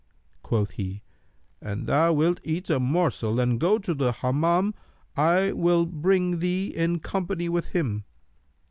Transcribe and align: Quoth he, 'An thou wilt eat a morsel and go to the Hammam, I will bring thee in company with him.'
Quoth 0.41 0.71
he, 0.71 1.03
'An 1.61 1.85
thou 1.85 2.11
wilt 2.11 2.39
eat 2.43 2.71
a 2.71 2.79
morsel 2.79 3.39
and 3.39 3.59
go 3.59 3.77
to 3.77 3.93
the 3.93 4.11
Hammam, 4.13 4.73
I 5.15 5.51
will 5.51 5.85
bring 5.85 6.39
thee 6.39 6.69
in 6.75 7.01
company 7.01 7.47
with 7.47 7.67
him.' 7.67 8.03